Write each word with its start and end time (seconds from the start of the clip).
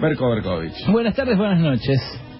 Berko 0.00 0.30
Berkovich. 0.30 0.86
Buenas 0.88 1.14
tardes, 1.14 1.36
buenas 1.36 1.60
noches. 1.60 1.98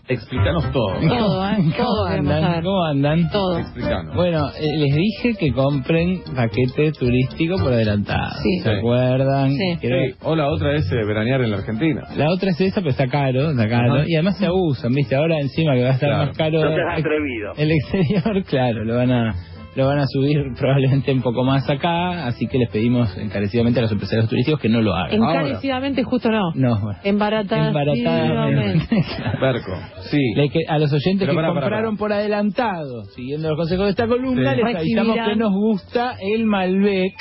Explícanos 0.09 0.73
todo. 0.73 0.95
Todo, 1.09 1.49
¿eh? 1.51 1.57
¿Cómo 1.59 1.73
Todo 1.77 2.06
andan? 2.06 2.43
saber. 2.43 2.65
¿Cómo 2.65 2.85
andan? 2.85 3.31
Todo. 3.31 3.59
Explícanos. 3.59 4.17
Bueno, 4.17 4.48
eh, 4.59 4.77
les 4.79 4.95
dije 4.96 5.35
que 5.38 5.53
compren 5.53 6.23
paquete 6.35 6.91
turístico 6.93 7.57
por 7.59 7.73
adelantado. 7.73 8.31
Sí. 8.43 8.59
¿Se 8.59 8.71
Sí. 8.73 8.77
acuerdan? 8.79 9.51
Sí. 9.53 9.77
Creo- 9.81 10.07
Sí, 10.11 10.17
O 10.23 10.35
la 10.35 10.49
otra 10.49 10.75
es 10.75 10.91
eh, 10.91 10.96
veranear 11.04 11.43
en 11.43 11.51
la 11.53 11.59
Argentina. 11.59 12.03
La 12.17 12.29
otra 12.33 12.51
es 12.51 12.61
esa, 12.61 12.81
pero 12.81 12.91
está 12.91 13.07
caro, 13.07 13.51
está 13.51 13.69
caro. 13.69 13.95
Ajá. 13.95 14.04
Y 14.08 14.15
además 14.15 14.37
se 14.38 14.47
abusan, 14.47 14.92
¿viste? 14.92 15.15
Ahora 15.15 15.38
encima 15.38 15.74
que 15.74 15.83
va 15.85 15.90
a 15.90 15.92
estar 15.92 16.08
Claro. 16.08 16.27
más 16.27 16.36
caro 16.36 16.64
No 16.64 16.74
seas 16.74 16.98
atrevido. 16.98 17.52
el 17.56 17.70
exterior, 17.70 18.42
claro, 18.48 18.84
lo 18.84 18.96
van 18.96 19.12
a 19.12 19.34
lo 19.77 19.87
van 19.87 19.98
a 20.00 20.07
subir 20.07 20.43
probablemente 20.59 21.12
un 21.12 21.23
poco 21.23 21.45
más 21.45 21.68
acá, 21.70 22.27
así 22.27 22.46
que 22.46 22.59
les 22.59 22.69
pedimos 22.70 23.16
encarecidamente 23.16 23.79
a 23.79 23.82
los 23.82 23.93
empresarios 23.93 24.29
turísticos 24.29 24.61
que 24.61 24.69
no 24.69 24.80
lo 24.80 24.95
hagan. 24.95 25.23
Ahora- 25.23 25.41
Encarecidamente 25.43 26.02
justo 26.02 26.30
no. 26.30 26.52
no, 26.55 26.80
bueno. 26.80 26.98
Embaratadamente. 27.05 27.69
Embaratadamente. 27.69 29.05
Berko, 29.41 29.73
sí. 30.11 30.19
Le 30.37 30.48
que- 30.51 30.66
a 30.69 30.78
los 30.78 30.92
oyentes 30.92 31.28
Pero 31.28 31.41
que 31.41 31.47
compraron 31.48 31.97
por 31.97 32.12
adelantado, 32.12 33.05
siguiendo 33.16 33.48
los 33.48 33.56
consejos 33.56 33.84
de 33.87 33.91
esta 33.91 34.06
columna, 34.06 34.55
Sí. 34.55 34.62
les 34.64 34.77
avisamos 34.77 35.16
que 35.28 35.37
nos 35.37 35.52
gusta 35.52 36.14
el 36.20 36.45
Malbec, 36.47 37.14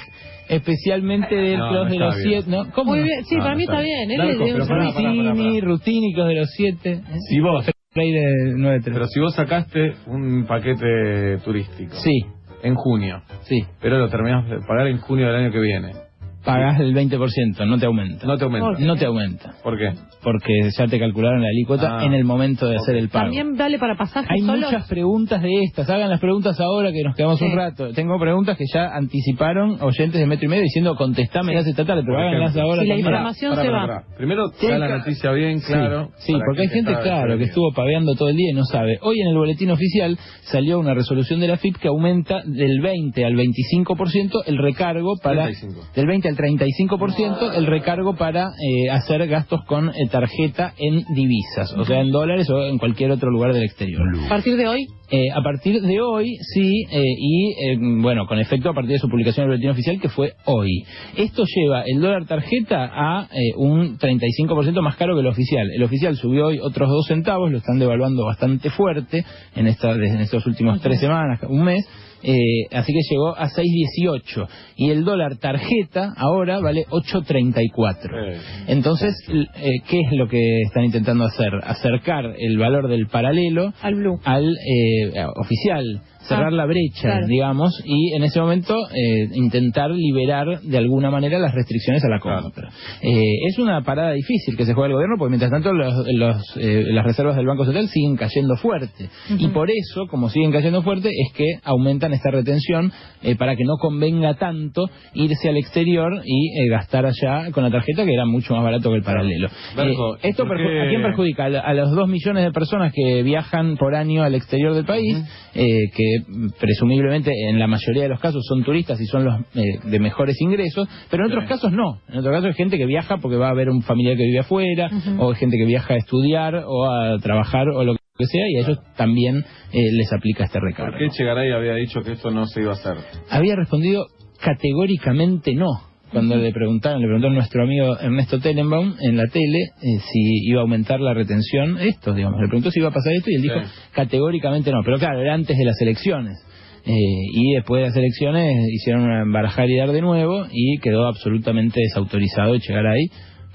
especialmente 0.49 1.35
de 1.35 1.57
No, 1.57 1.71
los 1.71 1.85
no 1.85 1.91
de 1.91 1.99
los 1.99 2.15
bien. 2.17 2.41
siete. 2.43 2.49
¿no? 2.49 2.71
¿Cómo 2.73 2.91
Muy 2.91 3.03
bien, 3.03 3.23
sí, 3.25 3.35
No, 3.35 3.41
para 3.41 3.51
no 3.51 3.57
mí 3.57 3.63
está 3.63 3.81
bien. 3.81 4.07
bien. 4.07 4.21
Él 4.21 4.27
Narco, 4.27 4.43
es 4.45 4.53
de 4.53 4.59
Rutini, 4.75 5.23
pará. 5.23 5.65
rutínicos 5.65 6.27
de 6.27 6.35
los 6.35 6.49
siete. 6.55 7.01
Si 7.29 7.39
vos, 7.39 7.69
Freire 7.91 8.53
93. 8.55 8.93
pero 8.93 9.07
si 9.07 9.19
vos 9.19 9.33
sacaste 9.35 9.93
un 10.07 10.45
paquete 10.47 11.37
turístico 11.43 11.95
Sí, 11.95 12.21
en 12.63 12.75
junio, 12.75 13.21
sí. 13.41 13.65
pero 13.81 13.97
lo 13.97 14.09
terminás 14.09 14.47
de 14.49 14.59
pagar 14.61 14.87
en 14.87 14.99
junio 14.99 15.27
del 15.27 15.35
año 15.35 15.51
que 15.51 15.59
viene, 15.59 15.93
Pagás 16.43 16.79
el 16.79 16.93
20%, 16.95 17.67
no 17.67 17.77
te 17.77 17.85
aumenta. 17.85 18.25
no 18.25 18.37
te 18.37 18.45
aumenta. 18.45 18.79
No 18.79 18.95
te 18.95 19.05
aumenta, 19.05 19.53
¿Por 19.63 19.77
qué? 19.77 19.91
porque 20.23 20.69
ya 20.77 20.87
te 20.87 20.99
calcularon 20.99 21.41
la 21.41 21.47
alícuota 21.49 21.99
Ah, 21.99 22.05
en 22.05 22.13
el 22.13 22.23
momento 22.23 22.67
de 22.67 22.75
hacer 22.77 22.95
el 22.95 23.09
pago. 23.09 23.25
También 23.25 23.55
vale 23.57 23.77
para 23.79 23.95
pasajes 23.97 24.29
Hay 24.31 24.41
solos. 24.41 24.71
muchas 24.71 24.87
preguntas 24.87 25.41
de 25.41 25.63
estas. 25.63 25.89
Hagan 25.89 26.09
las 26.09 26.19
preguntas 26.19 26.59
ahora 26.59 26.91
que 26.91 27.03
nos 27.03 27.15
quedamos 27.15 27.39
Sí. 27.39 27.45
un 27.45 27.55
rato. 27.55 27.91
Tengo 27.93 28.17
preguntas 28.19 28.57
que 28.57 28.65
ya 28.73 28.89
anticiparon 28.93 29.81
oyentes 29.81 30.19
de 30.19 30.25
metro 30.27 30.45
y 30.45 30.49
medio 30.49 30.63
diciendo 30.63 30.95
contestame 30.95 31.53
las 31.53 31.67
esta 31.67 31.85
tarde, 31.85 32.03
pero 32.05 32.17
háganlas 32.19 32.55
ahora. 32.57 32.81
Si 32.83 32.87
la 32.87 32.97
información 32.97 33.51
Pará, 33.55 33.61
se 33.63 33.69
pará, 33.69 33.81
va. 33.81 33.87
pará. 33.87 34.03
Primero, 34.17 34.47
Sí, 34.59 34.67
da 34.67 34.77
la 34.77 34.97
noticia 34.97 35.31
bien 35.31 35.59
claro. 35.61 36.09
Sí, 36.17 36.25
sí, 36.27 36.31
para 36.33 36.45
porque 36.45 36.61
hay 36.63 36.67
que 36.69 36.73
gente, 36.75 36.93
claro, 37.01 37.37
que 37.37 37.43
estuvo 37.45 37.71
paveando 37.73 38.13
todo 38.15 38.29
el 38.29 38.35
día 38.37 38.51
y 38.51 38.55
no 38.55 38.63
sabe. 38.65 38.97
Hoy 39.01 39.19
en 39.21 39.27
el 39.27 39.35
boletín 39.37 39.71
oficial 39.71 40.17
salió 40.43 40.79
una 40.79 40.93
resolución 40.93 41.39
de 41.39 41.47
la 41.47 41.57
FIP 41.57 41.77
que 41.77 41.87
aumenta 41.87 42.41
del 42.45 42.81
20 42.81 43.25
al 43.25 43.33
25% 43.35 44.43
el 44.45 44.57
recargo 44.57 45.15
para 45.21 45.43
35. 45.45 45.81
del 45.95 46.07
20 46.07 46.28
al 46.29 46.37
35% 46.37 47.53
el 47.55 47.65
recargo 47.65 48.15
para 48.15 48.45
eh, 48.45 48.89
hacer 48.89 49.27
gastos 49.27 49.61
con 49.65 49.89
eh, 49.89 49.93
tarjeta 50.11 50.73
en 50.77 51.03
divisas, 51.13 51.73
o 51.77 51.85
sea, 51.85 52.01
en 52.01 52.11
dólares 52.11 52.49
o 52.49 52.63
en 52.65 52.77
cualquier 52.77 53.11
otro 53.11 53.29
lugar 53.31 53.53
del 53.53 53.63
exterior. 53.63 54.01
A 54.25 54.29
partir 54.29 54.55
de 54.55 54.67
hoy, 54.67 54.87
Eh, 55.11 55.31
a 55.33 55.41
partir 55.41 55.81
de 55.81 56.01
hoy, 56.01 56.37
sí, 56.53 56.85
eh, 56.91 57.01
y 57.01 57.51
eh, 57.53 57.77
bueno, 57.79 58.27
con 58.27 58.37
efecto 58.37 58.69
a 58.69 58.73
partir 58.75 58.91
de 58.91 58.99
su 58.99 59.09
publicación 59.09 59.45
en 59.45 59.51
el 59.51 59.57
boletín 59.57 59.71
oficial, 59.71 59.99
que 59.99 60.09
fue 60.09 60.33
hoy. 60.45 60.83
Esto 61.17 61.45
lleva 61.45 61.81
el 61.87 61.99
dólar 61.99 62.27
tarjeta 62.27 62.91
a 62.93 63.27
un 63.57 63.97
35% 63.97 64.81
más 64.81 64.97
caro 64.97 65.15
que 65.15 65.21
el 65.21 65.27
oficial. 65.27 65.67
El 65.71 65.81
oficial 65.81 66.15
subió 66.15 66.47
hoy 66.47 66.59
otros 66.59 66.89
dos 66.89 67.07
centavos, 67.07 67.51
lo 67.51 67.57
están 67.57 67.79
devaluando 67.79 68.23
bastante 68.23 68.69
fuerte 68.69 69.25
en, 69.55 69.65
esta, 69.65 69.93
en 69.93 70.19
estos 70.19 70.45
últimos 70.45 70.79
tres 70.79 70.99
semanas, 70.99 71.39
un 71.49 71.63
mes. 71.63 71.87
Eh, 72.23 72.65
así 72.71 72.93
que 72.93 72.99
llegó 73.09 73.35
a 73.35 73.49
6.18 73.49 74.47
y 74.75 74.89
el 74.89 75.03
dólar 75.03 75.37
tarjeta 75.37 76.13
ahora 76.17 76.59
vale 76.59 76.85
8.34. 76.89 78.09
Eh, 78.11 78.41
Entonces, 78.67 79.13
eh, 79.55 79.79
¿qué 79.87 80.01
es 80.01 80.11
lo 80.17 80.27
que 80.27 80.61
están 80.61 80.83
intentando 80.85 81.25
hacer? 81.25 81.51
Acercar 81.63 82.25
el 82.37 82.57
valor 82.57 82.89
del 82.89 83.07
paralelo 83.07 83.73
al 83.81 83.95
blue. 83.95 84.19
al 84.25 84.45
eh, 84.45 85.25
oficial, 85.35 86.01
cerrar 86.21 86.47
Ah, 86.47 86.51
la 86.51 86.65
brecha, 86.65 87.01
claro. 87.01 87.27
digamos, 87.27 87.81
y 87.85 88.13
en 88.15 88.23
ese 88.23 88.39
momento 88.41 88.75
eh, 88.93 89.29
intentar 89.33 89.89
liberar 89.91 90.59
de 90.61 90.77
alguna 90.77 91.09
manera 91.11 91.39
las 91.39 91.53
restricciones 91.53 92.03
a 92.03 92.09
la 92.09 92.19
Claro. 92.19 92.43
compra. 92.43 92.69
Eh, 93.01 93.33
es 93.47 93.57
una 93.57 93.81
parada 93.83 94.11
difícil 94.13 94.55
que 94.57 94.65
se 94.65 94.73
juega 94.73 94.87
el 94.87 94.93
gobierno 94.93 95.15
porque 95.17 95.29
mientras 95.31 95.51
tanto 95.51 95.71
los, 95.73 95.93
los, 96.13 96.57
eh, 96.57 96.83
las 96.87 97.05
reservas 97.05 97.35
del 97.35 97.45
Banco 97.47 97.63
Central 97.65 97.87
siguen 97.87 98.15
cayendo 98.15 98.55
fuerte. 98.57 99.09
Y 99.37 99.47
por 99.49 99.69
eso, 99.71 100.07
como 100.09 100.29
siguen 100.29 100.51
cayendo 100.51 100.81
fuerte, 100.83 101.09
es 101.09 101.33
que 101.33 101.45
aumentan 101.63 102.13
esta 102.13 102.31
retención 102.31 102.91
eh, 103.23 103.35
para 103.35 103.55
que 103.55 103.63
no 103.63 103.77
convenga 103.79 104.35
tanto 104.35 104.89
irse 105.13 105.49
al 105.49 105.57
exterior 105.57 106.21
y 106.25 106.59
eh, 106.61 106.69
gastar 106.69 107.05
allá 107.05 107.51
con 107.51 107.63
la 107.63 107.71
tarjeta 107.71 108.05
que 108.05 108.13
era 108.13 108.25
mucho 108.25 108.53
más 108.53 108.63
barato 108.63 108.89
que 108.91 108.97
el 108.97 109.03
paralelo. 109.03 109.47
Berco, 109.75 110.15
Eh, 110.17 110.19
¿Esto 110.29 110.43
a 110.43 110.89
quién 110.89 111.01
perjudica? 111.01 111.45
A, 111.45 111.73
los 111.73 111.91
dos 111.91 112.07
millones 112.09 112.43
de 112.43 112.51
personas 112.51 112.91
que 112.93 113.23
viajan 113.23 113.77
por 113.77 113.95
año 113.95 114.23
al 114.23 114.35
exterior 114.35 114.73
del 114.73 114.85
país, 114.85 115.17
eh, 115.55 115.89
que 115.95 116.08
mm, 116.27 116.47
presumiblemente 116.59 117.31
en 117.49 117.59
la 117.59 117.67
mayoría 117.67 118.03
de 118.03 118.09
los 118.09 118.19
casos 118.19 118.43
son 118.47 118.63
turistas 118.63 118.99
y 119.01 119.05
son 119.05 119.25
los 119.25 119.33
eh, 119.55 119.79
de 119.83 119.99
mejores 119.99 120.39
ingresos, 120.41 120.87
pero 121.09 121.25
en 121.25 121.31
otros 121.31 121.43
Sí. 121.45 121.49
casos 121.49 121.71
no. 121.71 122.01
En 122.09 122.19
otros 122.19 122.33
casos 122.33 122.45
hay 122.47 122.53
gente 122.53 122.77
que 122.77 122.85
viaja 122.85 123.17
porque 123.17 123.37
va 123.37 123.49
a 123.49 123.53
ver 123.53 123.69
un 123.69 123.81
familiar 123.81 124.15
que 124.17 124.23
vive 124.23 124.39
afuera, 124.39 124.89
o 125.17 125.29
hay 125.31 125.35
gente 125.35 125.57
que 125.57 125.65
viaja 125.65 125.93
a 125.93 125.97
estudiar 125.97 126.55
o 126.65 126.85
a 126.91 127.17
trabajar 127.19 127.69
o 127.69 127.83
lo 127.83 127.93
que 128.17 128.25
sea, 128.25 128.43
y 128.49 128.57
a 128.57 128.61
ellos 128.61 128.79
también 128.97 129.45
eh, 129.71 129.91
les 129.93 130.11
aplica 130.11 130.43
este 130.43 130.59
recargo. 130.59 130.91
¿Por 130.91 130.99
qué 130.99 131.09
Chegaray 131.09 131.51
había 131.51 131.73
dicho 131.75 132.01
que 132.01 132.11
esto 132.13 132.31
no 132.31 132.45
se 132.47 132.61
iba 132.61 132.71
a 132.71 132.75
hacer? 132.75 132.97
Había 133.29 133.55
respondido 133.55 134.05
categóricamente 134.41 135.53
no. 135.55 135.67
Cuando 136.11 136.35
le 136.35 136.51
preguntaron, 136.51 137.01
le 137.01 137.07
preguntó 137.07 137.27
a 137.27 137.31
nuestro 137.31 137.63
amigo 137.63 137.97
Ernesto 137.99 138.39
Tenenbaum 138.39 138.95
en 138.99 139.15
la 139.17 139.27
tele 139.27 139.59
eh, 139.81 139.99
si 140.11 140.49
iba 140.49 140.59
a 140.59 140.63
aumentar 140.63 140.99
la 140.99 141.13
retención, 141.13 141.77
esto, 141.79 142.13
digamos, 142.13 142.39
le 142.41 142.47
preguntó 142.47 142.71
si 142.71 142.79
iba 142.79 142.89
a 142.89 142.93
pasar 142.93 143.13
esto 143.13 143.29
y 143.31 143.35
él 143.35 143.41
dijo 143.43 143.55
Sí. 143.61 143.69
categóricamente 143.93 144.71
no. 144.71 144.81
Pero 144.83 144.97
claro, 144.97 145.21
era 145.21 145.33
antes 145.33 145.57
de 145.57 145.65
las 145.65 145.79
elecciones. 145.81 146.37
Eh, 146.85 146.91
y 147.33 147.53
después 147.55 147.81
de 147.81 147.87
las 147.89 147.97
elecciones 147.97 148.67
hicieron 148.71 149.03
una 149.03 149.21
embarajar 149.21 149.69
y 149.69 149.77
dar 149.77 149.91
de 149.91 150.01
nuevo 150.01 150.45
y 150.51 150.79
quedó 150.79 151.07
absolutamente 151.07 151.81
desautorizado 151.81 152.55
Echegaray 152.55 153.05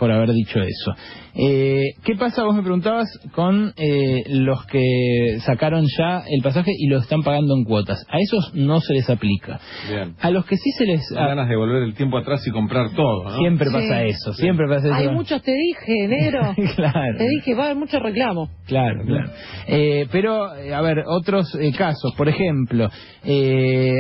por 0.04 0.12
haber 0.12 0.32
dicho 0.34 0.60
eso. 0.60 0.94
Eh, 1.34 1.94
¿Qué 2.04 2.15
pasa, 2.15 2.44
vos 2.44 2.54
me 2.54 2.60
preguntabas, 2.60 3.06
con 3.32 3.72
eh, 3.78 4.22
los 4.28 4.66
que 4.66 5.38
sacaron 5.47 5.87
ya 5.98 6.22
el 6.28 6.42
pasaje 6.42 6.72
y 6.78 6.88
lo 6.88 6.98
están 6.98 7.22
pagando 7.22 7.56
en 7.56 7.65
cuotas? 7.65 8.04
A 8.10 8.19
esos 8.20 8.54
no 8.54 8.81
se 8.81 8.92
les 8.92 9.09
aplica. 9.09 9.59
Bien. 9.88 10.15
A 10.20 10.31
los 10.31 10.44
que 10.44 10.59
sí 10.59 10.70
se 10.76 10.84
les... 10.84 11.00
Dan 11.09 11.28
ganas 11.28 11.48
de 11.48 11.56
volver 11.56 11.84
el 11.84 11.94
tiempo 11.94 12.19
atrás 12.19 12.47
y 12.47 12.50
comprar 12.50 12.91
todo, 12.94 13.25
¿no? 13.25 13.38
Siempre 13.38 13.66
Sí. 13.69 13.72
pasa 13.72 14.03
eso, 14.04 14.34
siempre 14.34 14.66
pasa 14.69 14.88
eso. 14.88 14.94
Hay 14.94 15.09
muchos, 15.09 15.41
te 15.42 15.54
dije, 15.54 16.06
negro. 16.06 16.54
claro. 16.76 17.16
Te 17.16 17.26
dije, 17.26 17.54
va 17.54 17.62
a 17.62 17.66
haber 17.69 17.78
mucho 17.78 17.98
reclamo. 17.98 18.50
Claro, 18.66 19.03
claro. 19.06 19.31
Eh, 19.66 20.06
pero, 20.12 20.54
eh, 20.54 20.75
a 20.75 20.82
ver, 20.82 20.98
otros 21.06 21.47
eh, 21.59 21.72
casos, 21.72 22.12
por 22.15 22.28
ejemplo, 22.28 22.91
eh, 23.25 23.91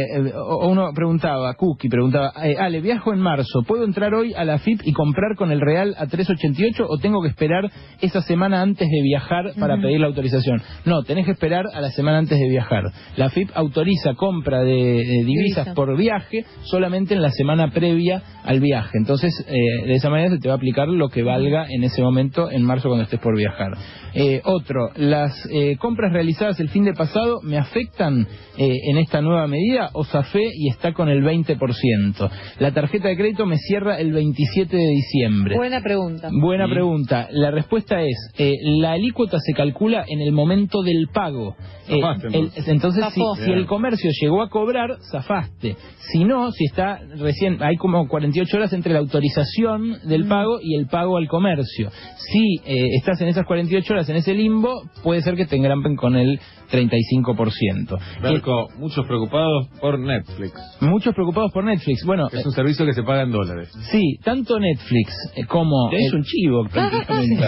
uno 0.68 0.90
preguntaba, 0.94 1.54
Cookie 1.54 1.88
preguntaba, 1.88 2.32
eh, 2.44 2.56
Ale, 2.58 2.82
viajo 2.82 3.14
en 3.14 3.20
marzo, 3.20 3.62
¿puedo 3.66 3.84
entrar 3.84 4.12
hoy 4.12 4.34
a 4.34 4.44
la 4.44 4.58
FIP 4.58 4.82
y 4.84 4.92
comprar 4.92 5.34
con 5.36 5.50
el 5.50 5.60
Real 5.62 5.93
a 5.96 6.06
3.88 6.06 6.86
o 6.88 6.98
tengo 6.98 7.22
que 7.22 7.28
esperar 7.28 7.70
esa 8.00 8.22
semana 8.22 8.62
antes 8.62 8.88
de 8.88 9.02
viajar 9.02 9.52
para 9.58 9.76
pedir 9.76 10.00
la 10.00 10.06
autorización? 10.06 10.62
No, 10.84 11.02
tenés 11.02 11.26
que 11.26 11.32
esperar 11.32 11.64
a 11.72 11.80
la 11.80 11.90
semana 11.90 12.18
antes 12.18 12.38
de 12.38 12.48
viajar. 12.48 12.84
La 13.16 13.30
FIP 13.30 13.50
autoriza 13.54 14.14
compra 14.14 14.62
de, 14.62 15.02
divisas 15.24 15.64
Divisa. 15.64 15.74
por 15.74 15.96
viaje 15.96 16.44
solamente 16.62 17.14
en 17.14 17.22
la 17.22 17.30
semana 17.30 17.70
previa 17.70 18.22
al 18.44 18.60
viaje. 18.60 18.98
Entonces, 18.98 19.32
eh, 19.48 19.86
de 19.86 19.94
esa 19.94 20.10
manera 20.10 20.30
se 20.30 20.38
te 20.38 20.48
va 20.48 20.54
a 20.54 20.56
aplicar 20.56 20.88
lo 20.88 21.08
que 21.08 21.22
valga 21.22 21.66
en 21.68 21.84
ese 21.84 22.02
momento, 22.02 22.50
en 22.50 22.62
marzo, 22.62 22.88
cuando 22.88 23.04
estés 23.04 23.20
por 23.20 23.36
viajar. 23.36 23.72
Eh, 24.14 24.40
otro, 24.44 24.90
las 24.94 25.32
eh, 25.50 25.76
compras 25.78 26.12
realizadas 26.12 26.60
el 26.60 26.68
fin 26.68 26.84
de 26.84 26.92
pasado 26.92 27.40
me 27.42 27.58
afectan 27.58 28.28
eh, 28.56 28.76
en 28.90 28.98
esta 28.98 29.20
nueva 29.20 29.48
medida 29.48 29.90
o 29.92 30.04
zafé 30.04 30.42
y 30.54 30.68
está 30.68 30.92
con 30.92 31.08
el 31.08 31.22
20%. 31.22 32.30
La 32.60 32.72
tarjeta 32.72 33.08
de 33.08 33.16
crédito 33.16 33.46
me 33.46 33.58
cierra 33.58 33.98
el 33.98 34.12
27 34.12 34.76
de 34.76 34.86
diciembre. 34.86 35.56
Buena 35.74 35.82
pregunta. 35.84 36.28
Buena 36.32 36.66
Sí. 36.66 36.72
pregunta. 36.72 37.28
La 37.32 37.50
respuesta 37.50 38.00
es, 38.00 38.16
eh, 38.38 38.54
la 38.62 38.92
alícuota 38.92 39.38
se 39.40 39.52
calcula 39.54 40.04
en 40.06 40.20
el 40.20 40.30
momento 40.32 40.82
del 40.82 41.08
pago. 41.12 41.56
Eh, 41.88 41.98
el- 41.98 42.34
entonces. 42.34 42.68
entonces, 42.68 43.04
si, 43.12 43.20
si 43.44 43.50
el 43.50 43.66
comercio 43.66 44.10
llegó 44.20 44.42
a 44.42 44.48
cobrar, 44.48 44.96
zafaste. 45.10 45.76
Si 46.12 46.24
no, 46.24 46.52
si 46.52 46.64
está 46.66 47.00
recién, 47.18 47.62
hay 47.62 47.76
como 47.76 48.06
48 48.08 48.56
horas 48.56 48.72
entre 48.72 48.92
la 48.92 49.00
autorización 49.00 49.98
del 50.04 50.26
pago 50.26 50.58
y 50.62 50.76
el 50.76 50.86
pago 50.86 51.16
al 51.16 51.26
comercio. 51.28 51.90
Si 52.18 52.56
eh, 52.64 52.88
estás 52.96 53.20
en 53.20 53.28
esas 53.28 53.44
48 53.46 53.92
horas 53.94 54.08
en 54.08 54.16
ese 54.16 54.32
limbo, 54.34 54.82
puede 55.02 55.22
ser 55.22 55.34
que 55.34 55.46
te 55.46 55.56
engrampen 55.56 55.96
con 55.96 56.16
el 56.16 56.38
35%. 56.74 57.98
Berco, 58.22 58.68
muchos 58.78 59.06
preocupados 59.06 59.68
por 59.80 59.98
Netflix. 59.98 60.52
Eh, 60.80 60.84
muchos 60.86 61.14
preocupados 61.14 61.52
por 61.52 61.64
Netflix. 61.64 62.04
Bueno, 62.04 62.28
Es 62.32 62.44
un 62.44 62.52
servicio 62.52 62.84
que 62.86 62.92
se 62.94 63.02
paga 63.02 63.22
en 63.22 63.30
dólares. 63.30 63.70
Sí, 63.90 64.18
tanto 64.24 64.58
Netflix 64.58 65.12
eh, 65.36 65.44
como... 65.46 65.90
Es 65.92 66.06
el- 66.12 66.14
un 66.18 66.22
chivo, 66.24 66.64
prácticamente. 66.72 67.44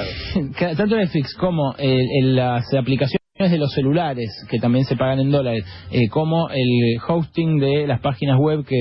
Ca- 0.58 0.74
tanto 0.74 0.96
Netflix 0.96 1.34
como 1.34 1.74
el- 1.78 2.06
el- 2.22 2.36
las 2.36 2.64
aplicaciones 2.74 3.25
de 3.38 3.58
los 3.58 3.70
celulares 3.72 4.30
que 4.50 4.58
también 4.58 4.86
se 4.86 4.96
pagan 4.96 5.20
en 5.20 5.30
dólares, 5.30 5.62
eh, 5.90 6.08
como 6.08 6.48
el 6.48 6.98
hosting 7.06 7.58
de 7.58 7.86
las 7.86 8.00
páginas 8.00 8.38
web 8.38 8.64
que 8.64 8.78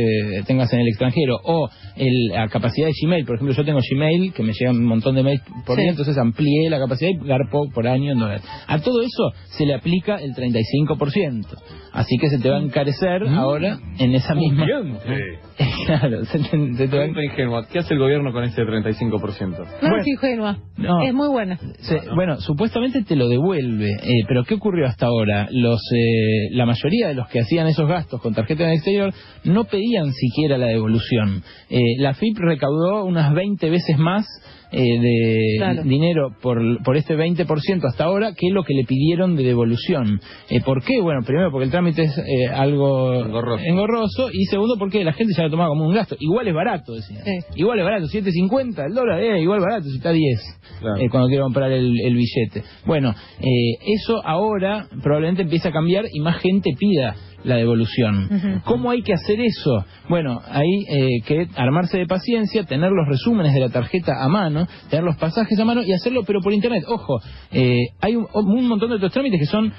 tengas 0.47 0.71
en 0.71 0.79
el 0.79 0.87
extranjero 0.87 1.35
o 1.43 1.67
el- 1.97 2.27
la 2.29 2.47
capacidad 2.47 2.87
de 2.87 2.93
Gmail. 3.01 3.25
Por 3.25 3.35
ejemplo, 3.35 3.53
yo 3.53 3.65
tengo 3.65 3.79
Gmail 3.91 4.31
que 4.33 4.43
me 4.43 4.53
llegan 4.53 4.77
un 4.77 4.85
montón 4.85 5.15
de 5.15 5.23
mails 5.23 5.41
por 5.65 5.75
Sí. 5.75 5.81
día, 5.81 5.91
entonces 5.91 6.17
amplié 6.17 6.69
la 6.69 6.79
capacidad 6.79 7.09
y 7.11 7.27
garpo 7.27 7.65
por 7.73 7.85
año 7.85 8.13
en 8.13 8.19
dólares. 8.19 8.43
A 8.67 8.79
todo 8.79 9.01
eso 9.01 9.31
se 9.57 9.65
le 9.65 9.73
aplica 9.73 10.15
el 10.17 10.33
35%. 10.33 11.57
Así 11.91 12.17
que 12.19 12.29
se 12.29 12.39
te 12.39 12.49
va 12.49 12.57
a 12.57 12.61
encarecer 12.61 13.23
ahora 13.27 13.77
en 13.99 14.15
esa 14.15 14.35
misma... 14.35 14.65
claro, 15.85 16.25
se 16.25 16.39
te, 16.39 16.49
se 16.49 16.57
te 16.75 16.85
va 16.87 16.89
Pregunta 17.05 17.23
ingenua, 17.23 17.65
¿qué 17.71 17.79
hace 17.79 17.93
el 17.93 17.99
gobierno 17.99 18.31
con 18.33 18.43
ese 18.43 18.61
35%? 18.63 19.57
No 19.57 19.65
Bueno. 19.81 19.97
es 19.97 20.07
ingenua. 20.07 20.57
No. 20.77 21.01
Es 21.01 21.13
muy 21.13 21.29
buena. 21.29 21.57
Se- 21.79 22.01
Bueno, 22.13 22.39
supuestamente 22.41 23.03
te 23.03 23.15
lo 23.15 23.27
devuelve, 23.29 23.91
eh, 23.91 24.23
pero 24.27 24.43
¿qué 24.43 24.55
ocurrió 24.55 24.85
hasta 24.87 25.05
ahora? 25.05 25.47
Los, 25.51 25.79
eh, 25.95 26.49
la 26.51 26.65
mayoría 26.65 27.07
de 27.07 27.13
los 27.13 27.27
que 27.29 27.39
hacían 27.39 27.67
esos 27.67 27.87
gastos 27.87 28.21
con 28.21 28.33
tarjeta 28.33 28.63
en 28.63 28.69
el 28.71 28.75
exterior 28.75 29.13
no 29.45 29.63
pedían 29.63 30.11
siquiera 30.13 30.57
la 30.57 30.67
devolución. 30.67 31.41
Eh, 31.69 31.79
la 31.99 32.13
FIP 32.13 32.37
recaudó 32.39 33.05
unas 33.05 33.33
20 33.33 33.69
veces 33.69 33.97
más 33.97 34.25
eh, 34.75 34.99
de 34.99 35.55
Claro. 35.57 35.83
dinero 35.83 36.29
por, 36.41 36.59
por 36.83 36.97
este 36.97 37.15
20% 37.15 37.85
hasta 37.87 38.03
ahora 38.03 38.33
que 38.37 38.49
lo 38.49 38.63
que 38.63 38.73
le 38.73 38.83
pidieron 38.83 39.35
de 39.35 39.43
devolución. 39.43 40.19
Eh, 40.49 40.61
¿Por 40.61 40.83
qué? 40.83 41.01
Bueno, 41.01 41.21
primero 41.25 41.51
porque 41.51 41.65
el 41.65 41.71
trámite 41.71 42.03
es 42.03 42.17
eh, 42.17 42.47
algo 42.53 43.13
Engorroso. 43.23 43.63
engorroso 43.65 44.29
y 44.31 44.45
segundo 44.45 44.75
porque 44.77 45.03
la 45.03 45.13
gente 45.13 45.33
ya 45.35 45.43
lo 45.43 45.49
tomaba 45.49 45.69
como 45.69 45.85
un 45.87 45.93
gasto. 45.93 46.15
Igual 46.19 46.47
es 46.47 46.53
barato, 46.53 46.93
decían. 46.93 47.23
Sí. 47.23 47.31
Igual 47.55 47.79
es 47.79 47.85
barato, 47.85 48.05
7.50 48.07 48.85
el 48.87 48.93
dólar, 48.93 49.19
eh, 49.21 49.41
igual 49.41 49.59
barato, 49.61 49.85
si 49.89 49.95
está 49.97 50.11
10 50.11 50.39
Claro. 50.79 50.97
eh, 51.01 51.09
cuando 51.09 51.29
quiero 51.29 51.43
comprar 51.45 51.71
el, 51.71 51.99
el 52.01 52.13
billete. 52.15 52.63
Bueno, 52.85 53.11
eh, 53.39 53.77
eso 53.95 54.21
ahora 54.25 54.87
probablemente 55.01 55.43
empieza 55.43 55.69
a 55.69 55.71
cambiar 55.71 56.05
y 56.11 56.19
más 56.19 56.41
gente 56.41 56.71
pida 56.77 57.15
la 57.45 57.55
devolución. 57.55 58.61
¿Cómo 58.65 58.91
hay 58.91 59.01
que 59.01 59.13
hacer 59.13 59.39
eso? 59.39 59.85
Bueno, 60.09 60.41
hay 60.45 60.85
eh, 60.89 61.21
que 61.25 61.47
armarse 61.55 61.97
de 61.97 62.07
paciencia, 62.07 62.63
tener 62.63 62.91
los 62.91 63.07
resúmenes 63.07 63.53
de 63.53 63.59
la 63.59 63.69
tarjeta 63.69 64.13
a 64.19 64.27
mano, 64.27 64.67
tener 64.89 65.05
los 65.05 65.15
pasajes 65.17 65.57
a 65.59 65.65
mano 65.65 65.83
y 65.83 65.93
hacerlo 65.93 66.23
pero 66.25 66.41
por 66.41 66.53
internet. 66.53 66.83
Ojo, 66.87 67.19
eh, 67.51 67.77
hay 68.01 68.15
un, 68.15 68.27
un 68.33 68.67
montón 68.67 68.89
de 68.89 68.95
otros 68.95 69.11
trámites 69.11 69.39
que 69.39 69.45
son 69.45 69.71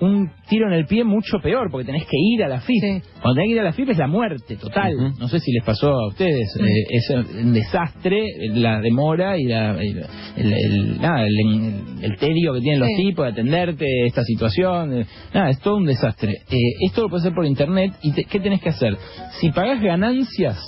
un 0.00 0.30
tiro 0.48 0.66
en 0.66 0.72
el 0.74 0.86
pie 0.86 1.04
mucho 1.04 1.38
peor, 1.40 1.70
porque 1.70 1.86
tenés 1.86 2.02
que 2.04 2.16
ir 2.18 2.42
a 2.44 2.48
la 2.48 2.60
FIP. 2.60 2.82
Sí. 2.82 3.02
Cuando 3.22 3.34
tenés 3.36 3.48
que 3.48 3.52
ir 3.54 3.60
a 3.60 3.64
la 3.64 3.72
FIP 3.72 3.90
es 3.90 3.98
la 3.98 4.06
muerte 4.08 4.56
total. 4.56 4.92
No 5.18 5.28
sé 5.28 5.38
si 5.40 5.52
les 5.52 5.64
pasó 5.64 5.88
a 5.92 6.08
ustedes. 6.08 6.48
eh, 6.60 6.64
es 6.90 7.10
un 7.10 7.52
desastre 7.52 8.26
la 8.54 8.80
demora 8.80 9.38
y 9.38 9.44
la, 9.44 9.80
el, 9.80 10.04
el- 10.36 11.00
nada, 11.00 11.24
el, 11.26 11.74
el 12.02 12.16
tedio 12.18 12.52
que 12.54 12.60
tienen 12.60 12.80
los 12.80 12.88
Sí. 12.96 13.08
tipos 13.08 13.24
de 13.26 13.32
atenderte, 13.32 13.86
esta 14.06 14.22
situación. 14.24 15.00
eh, 15.00 15.06
nada, 15.32 15.50
es 15.50 15.60
todo 15.60 15.76
un 15.76 15.84
desastre. 15.86 16.32
Eh, 16.50 16.56
esto 16.86 17.02
lo 17.02 17.08
puedes 17.08 17.24
hacer 17.24 17.34
por 17.34 17.46
internet. 17.46 17.92
¿Y 18.02 18.12
te- 18.12 18.24
qué 18.24 18.40
tenés 18.40 18.60
que 18.60 18.70
hacer? 18.70 18.96
Si 19.40 19.50
pagás 19.52 19.80
ganancias, 19.80 20.58